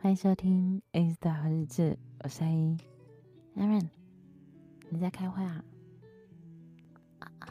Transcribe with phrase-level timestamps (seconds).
[0.00, 1.82] 欢迎收听《A 的好日志》，
[2.20, 2.78] 我是 A。
[3.56, 3.88] Aaron，
[4.90, 5.64] 你在开会啊？
[7.18, 7.48] 啊，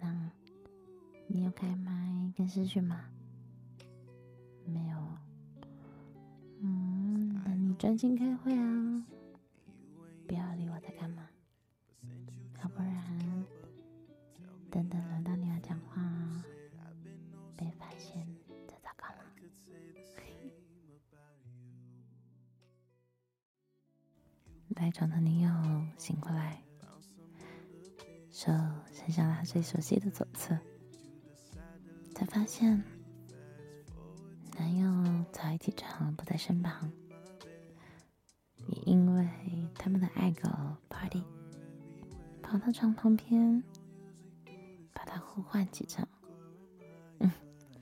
[0.00, 0.30] 那
[1.26, 3.04] 你有开麦跟视讯吗？
[4.64, 4.96] 没有。
[6.60, 9.04] 嗯，那你专心开会啊，
[10.26, 11.28] 不要理我在干嘛。
[12.62, 13.44] 要不然，
[14.70, 15.36] 等等轮到
[24.80, 25.50] 赖床的女友
[25.98, 26.62] 醒过来，
[28.30, 28.50] 手
[28.90, 30.58] 伸向他最熟悉的左侧，
[32.14, 32.82] 才发现
[34.58, 36.90] 男友早已起床不在身旁，
[38.68, 39.28] 也因为
[39.74, 40.48] 他们的爱狗
[40.88, 41.22] Party。
[42.42, 43.62] 跑到床旁边，
[44.94, 46.08] 把他呼唤起床。
[47.18, 47.30] 嗯，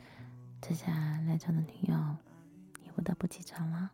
[0.61, 0.93] 这下
[1.29, 2.17] 赖床的女友
[2.85, 3.93] 也不得不起床了。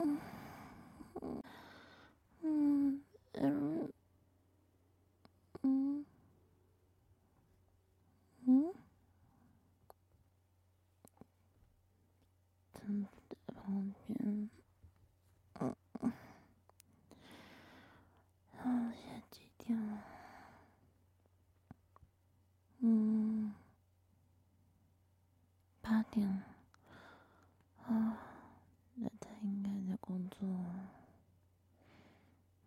[0.00, 0.18] 嗯
[2.42, 3.02] 嗯嗯
[5.62, 6.04] 嗯
[8.46, 8.72] 嗯。
[12.90, 14.48] 嗯，在旁边，
[15.60, 16.12] 嗯嗯，
[18.56, 20.02] 啊，现在几点了？
[22.78, 23.52] 嗯，
[25.82, 26.42] 八点了。
[27.86, 28.16] 啊，
[28.94, 30.38] 那他应该在工作。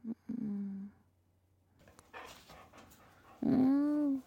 [0.03, 0.91] 嗯
[3.41, 4.21] 嗯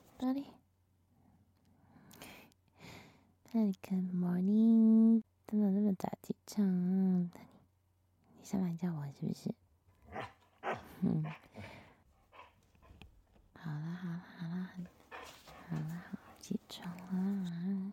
[3.53, 5.23] 嗯 Good morning。
[5.47, 6.65] 怎么那么早起床？
[6.67, 7.31] 你
[8.39, 9.55] 你上来叫我是不是？
[11.03, 11.23] 嗯，
[13.53, 14.71] 好了好了好了，
[15.69, 17.93] 好了好起床了。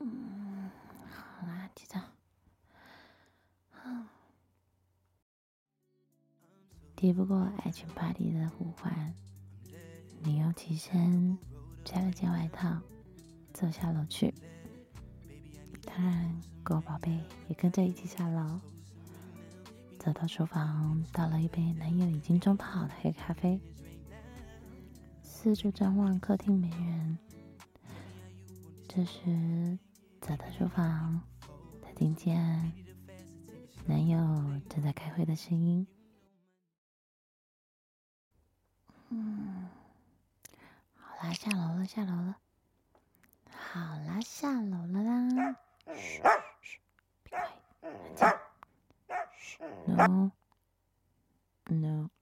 [0.00, 0.70] 嗯，
[1.08, 2.02] 好啦起床。
[6.96, 9.14] 抵不过爱情 party 的呼唤，
[10.24, 11.38] 你又起身
[11.84, 12.80] 摘了件外套，
[13.52, 14.32] 走下楼去。
[15.84, 18.60] 当然，狗宝贝也跟着一起下楼，
[19.98, 23.60] 走到厨房，倒了一杯男友已经冲泡好的黑咖啡。
[25.22, 27.18] 四处张望，客厅没人。
[28.88, 29.78] 这时，
[30.20, 31.20] 走到厨房，
[31.82, 32.72] 才听见
[33.86, 34.18] 男友
[34.68, 35.86] 正在开会的声音。
[39.10, 39.68] 嗯，
[40.94, 42.36] 好啦，下楼了，下楼了。
[43.72, 45.56] 好啦，下楼了啦。
[45.94, 46.22] 嘘
[46.60, 46.78] 嘘，
[47.22, 47.48] 别开，
[47.80, 48.28] 安静。
[49.86, 50.30] No，No，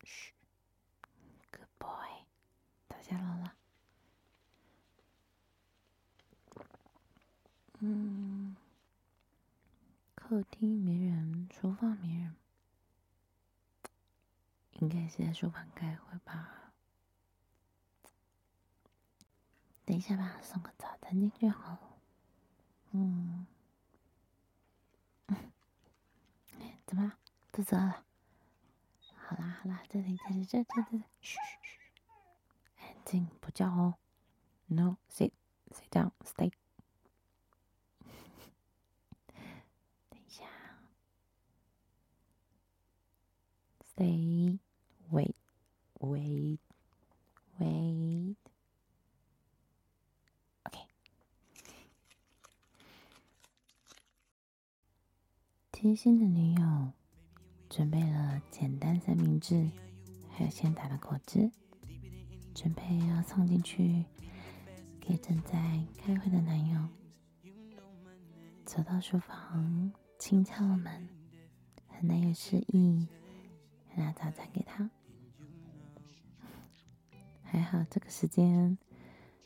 [0.04, 0.32] 嘘
[1.50, 2.24] ，Good boy，
[2.86, 3.52] 到下楼了。
[7.80, 8.54] 嗯，
[10.14, 12.36] 客厅没人，厨房没人，
[14.74, 16.59] 应该是在厨房开会吧？
[19.90, 21.80] 等一下吧，送个早餐进去好了。
[22.92, 23.44] 嗯，
[26.86, 27.18] 怎么了？
[27.50, 28.04] 肚子饿了？
[29.16, 30.72] 好啦好啦，这里这里这里这，
[31.20, 31.80] 嘘嘘嘘，
[32.78, 33.96] 安静，不叫哦。
[34.66, 36.52] No，sit，sit down，stay。
[40.08, 40.44] 等一下
[43.96, 46.60] ，stay，wait，wait，wait。
[55.82, 56.92] 贴心的女友
[57.70, 59.66] 准备了简单三明治，
[60.28, 61.50] 还有现打的果汁，
[62.54, 64.04] 准备要送进去
[65.00, 66.86] 给正在开会的男友。
[68.66, 71.08] 走到书房，轻敲了门，
[71.88, 73.08] 和男友示意
[73.94, 74.90] 拿早餐给他。
[77.42, 78.76] 还好这个时间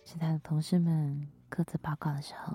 [0.05, 2.54] 是他的同事们各自报告的时候。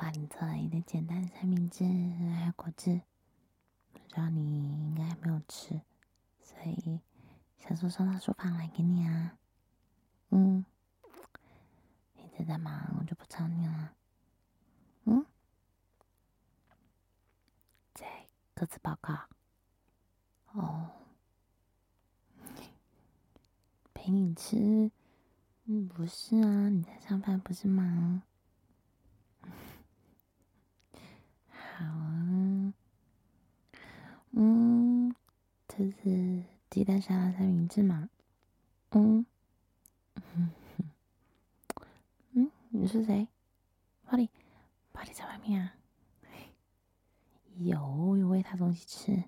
[0.00, 3.02] 我帮你做了一个简单的三明治，还有果汁，
[3.92, 5.78] 我知道你应该没有吃，
[6.40, 7.00] 所以
[7.58, 9.36] 想说送到书房来给你啊。
[10.30, 10.64] 嗯，
[12.14, 13.92] 你正在忙，我就不吵你了。
[15.04, 15.26] 嗯，
[17.92, 19.14] 在各自报告。
[20.52, 20.92] 哦，
[23.92, 24.90] 陪你吃？
[25.64, 28.22] 嗯，不是啊，你在上班不是吗？
[34.32, 38.10] 就是鸡蛋沙拉三明治嘛。
[38.90, 39.24] 嗯，
[40.36, 40.50] 嗯，
[42.32, 43.26] 嗯，你是谁？
[44.04, 44.28] 巴黎，
[44.92, 45.74] 巴黎在外面啊？
[47.56, 49.24] 有，有喂他东西吃。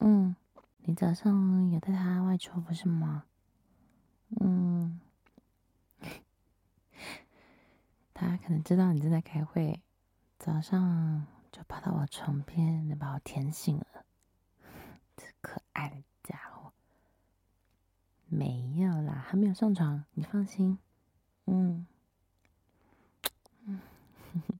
[0.00, 0.36] 嗯，
[0.78, 3.24] 你早上有带他外出不是吗？
[4.40, 5.00] 嗯，
[8.12, 9.80] 他可能知道你正在开会，
[10.38, 11.26] 早上
[11.56, 14.04] 就跑到我床边，把我甜醒了。
[15.16, 16.70] 这可爱的家伙。
[18.26, 20.78] 没有啦，还没有上床，你放心。
[21.46, 21.86] 嗯，
[23.64, 23.80] 嗯，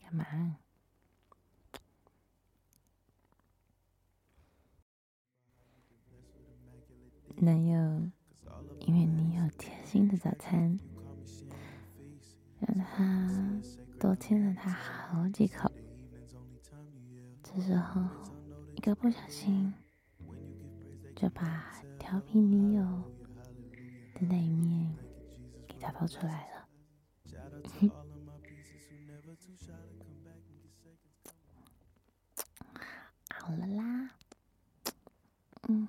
[0.00, 0.24] 干嘛？
[7.38, 8.08] 男友，
[8.86, 10.78] 因为你有贴心的早餐，
[12.60, 13.28] 让他
[14.02, 15.70] 多亲了他好几口。
[17.40, 18.02] 这时候，
[18.74, 19.72] 一个不小心。
[21.14, 22.82] 就把调皮女友
[24.12, 24.92] 的那一面
[25.68, 26.66] 给他掏出来了。
[33.30, 34.10] 好了啦，
[35.68, 35.88] 嗯，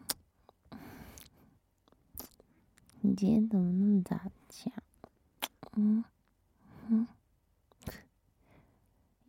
[3.02, 4.20] 你今天怎么那么早
[4.50, 4.70] 起？
[4.70, 4.84] 啊
[5.72, 6.06] 嗯，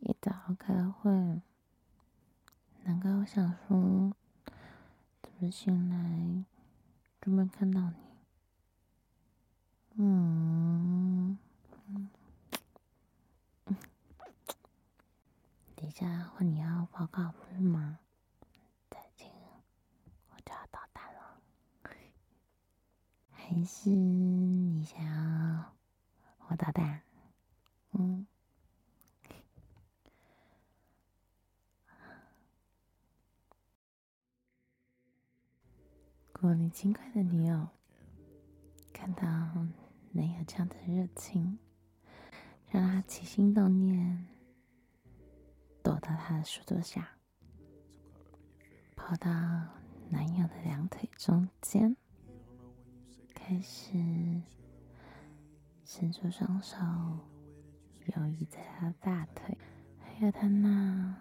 [0.01, 1.09] 一早开会，
[2.83, 4.13] 难怪我想说。
[5.37, 6.43] 我醒来
[7.21, 7.95] 就没看到你，
[10.03, 11.39] 嗯，
[11.87, 12.09] 嗯，
[13.67, 13.75] 嗯
[15.77, 16.05] 等一下
[16.35, 17.99] 换你要报告不是吗？
[18.89, 19.31] 再见，
[20.31, 21.39] 我就要捣蛋了，
[23.31, 25.73] 还是你想要
[26.49, 27.01] 我捣蛋？
[27.91, 28.27] 嗯。
[36.45, 37.67] 古灵精怪的女友
[38.93, 39.23] 看到
[40.11, 41.57] 男友这样的热情，
[42.69, 44.27] 让她起心动念，
[45.81, 47.09] 躲到他的书桌下，
[48.95, 49.27] 跑到
[50.11, 51.97] 男友的两腿中间，
[53.33, 53.93] 开始
[55.83, 56.77] 伸出双手，
[58.05, 59.57] 游移在他的大腿，
[59.99, 61.17] 还有他那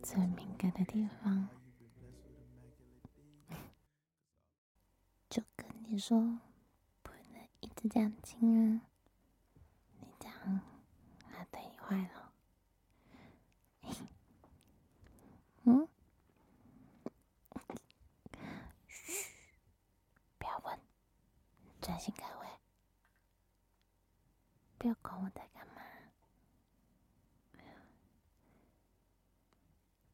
[0.00, 1.48] 最敏感的地方。
[5.86, 6.18] 你说
[7.02, 8.80] 不能一直这样亲啊！
[10.00, 10.60] 你这样，
[11.30, 12.32] 他对你坏了。
[15.64, 15.88] 嗯？
[18.88, 19.28] 嘘，
[20.38, 20.78] 不要问，
[21.80, 22.46] 专心开会。
[24.78, 25.74] 不要管我在干嘛。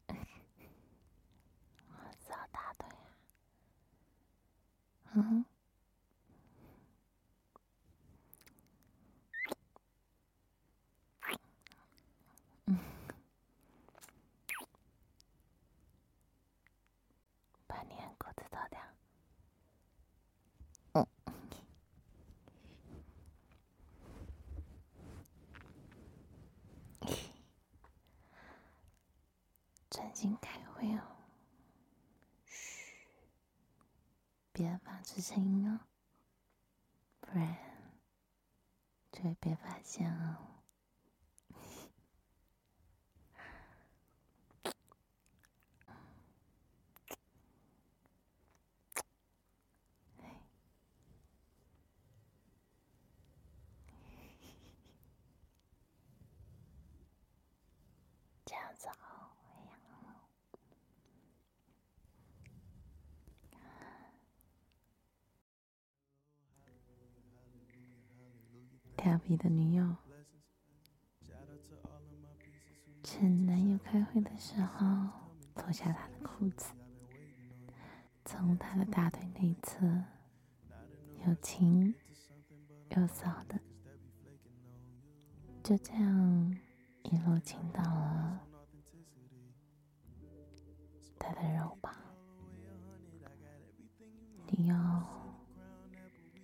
[1.89, 3.17] 我知道大腿啊。
[5.15, 5.45] 嗯。
[30.21, 31.01] 专心开会哦，
[32.45, 32.95] 嘘，
[34.53, 35.81] 别发出声音哦，
[37.23, 37.57] 不然
[39.13, 40.37] 就会被发现哦。
[58.45, 59.01] 这样子哦。
[69.31, 69.97] 调皮的女友，
[73.05, 75.09] 趁男友开会的时候
[75.55, 76.73] 脱下他的裤子，
[78.25, 79.87] 从他的大腿内侧
[81.25, 81.95] 又亲
[82.89, 83.57] 又骚的，
[85.63, 86.59] 就这样
[87.05, 88.41] 一路亲到了
[91.21, 91.95] 他的肉棒。
[94.49, 94.75] 女友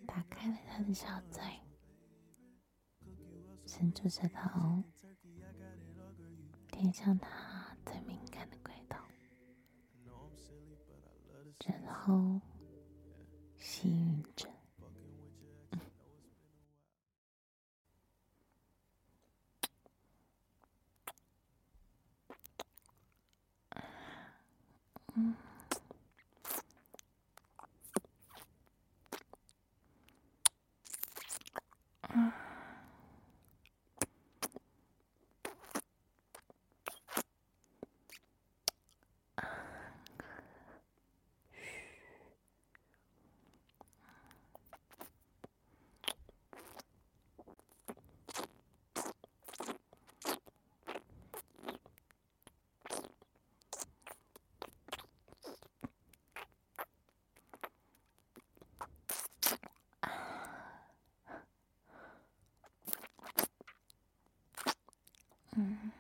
[0.07, 1.43] 打开了他的小嘴。
[3.79, 4.83] 生就知道
[6.73, 8.97] 贴上它最敏感的轨道，
[11.85, 12.41] 然后
[13.59, 14.49] 吸引着。
[25.15, 25.35] 嗯，
[65.57, 65.91] 嗯。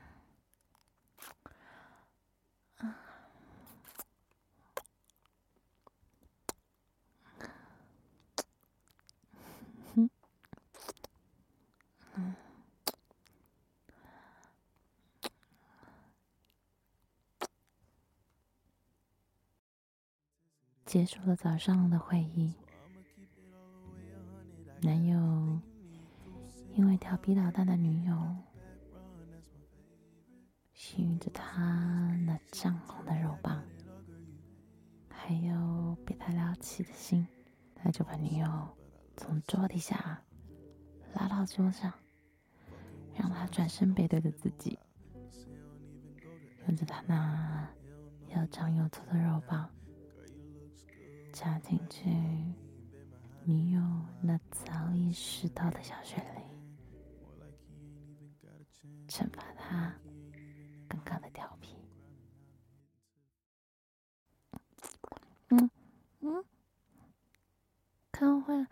[20.84, 22.54] 结束了早上的会议，
[24.80, 25.60] 男友
[26.74, 28.36] 因为调皮捣蛋的女友
[30.76, 33.64] 吸引着他那涨红的肉棒，
[35.08, 37.26] 还有被他撩起的心，
[37.74, 38.68] 他就把女友
[39.16, 40.22] 从桌底下
[41.14, 41.90] 拉到桌上，
[43.14, 44.78] 让他转身背对着自己，
[46.66, 47.66] 用着他那
[48.28, 49.70] 又长又粗的肉棒。
[51.32, 52.04] 插进去
[53.44, 53.80] 女友
[54.20, 56.42] 那早已湿透的小穴里，
[59.08, 59.94] 惩罚他
[61.06, 61.76] 刚的调皮。
[65.50, 65.70] 嗯
[66.20, 66.44] 嗯，
[68.10, 68.66] 看坏了。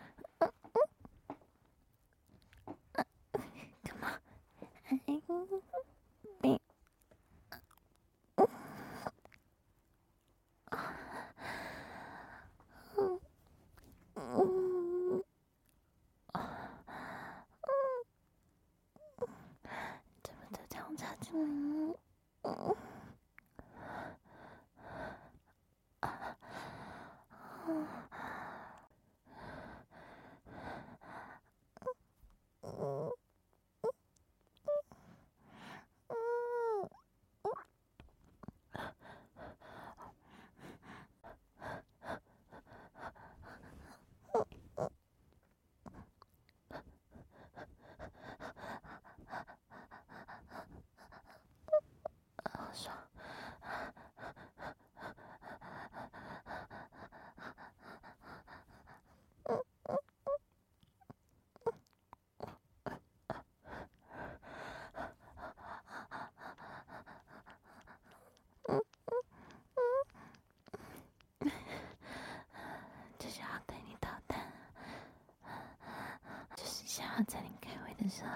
[77.23, 78.30] 在你开会的时候，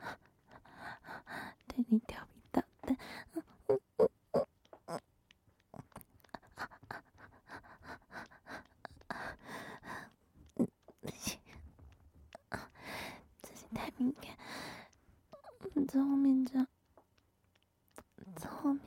[1.66, 2.96] 对你调皮捣蛋，
[11.02, 11.38] 这些
[13.42, 14.36] 这些太敏感，
[15.86, 16.66] 在后面讲，
[18.36, 18.84] 在后面。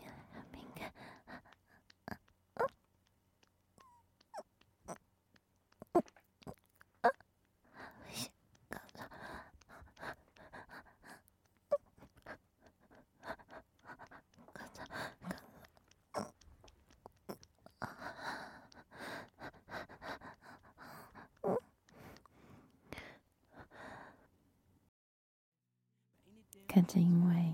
[26.80, 27.54] 看着因为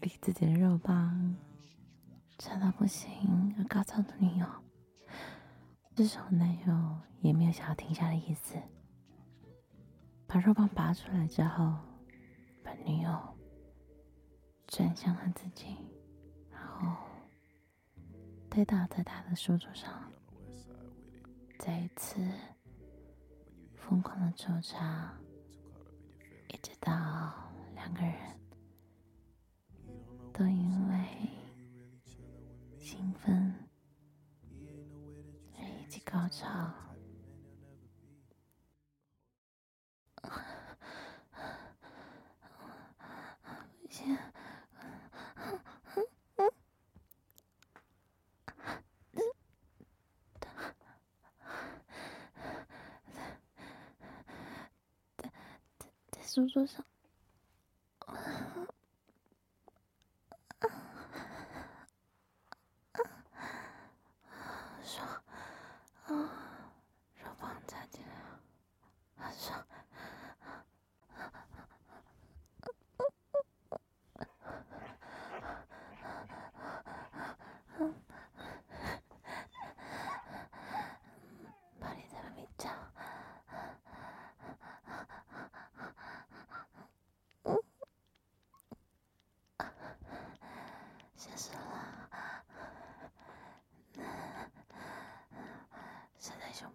[0.00, 1.36] 被自己的肉棒
[2.38, 4.46] 插到不行而高潮的女友，
[5.94, 8.56] 这时候男友也没有想要停下的意思，
[10.26, 11.76] 把肉棒拔出来之后，
[12.62, 13.36] 把女友
[14.68, 15.76] 转向了自己，
[16.50, 16.96] 然后
[18.48, 20.10] 推倒在他的书桌上，
[21.58, 22.26] 再一次
[23.74, 25.12] 疯狂的抽插，
[26.48, 27.43] 一直到。
[27.84, 28.14] 两个人
[30.32, 31.04] 都因为
[32.78, 33.54] 兴奋
[35.58, 36.72] 而一起高潮。
[56.22, 56.93] 书桌上。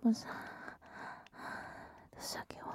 [0.01, 0.29] 不上，
[2.19, 2.69] 是要给我。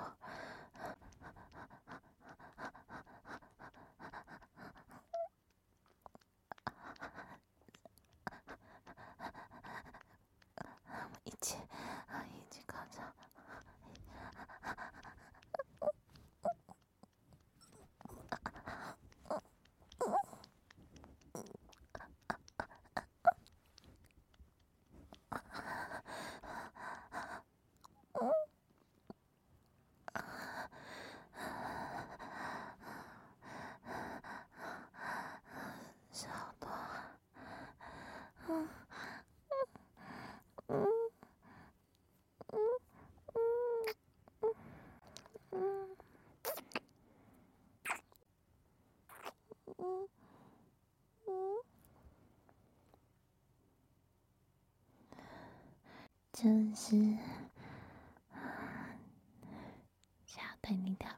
[56.45, 56.91] 就是
[60.27, 61.09] 想要对你特